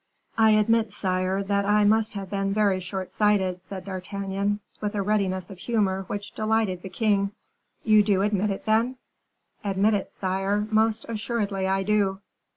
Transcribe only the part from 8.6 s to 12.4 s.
then?" "Admit it, sire, most assuredly I do."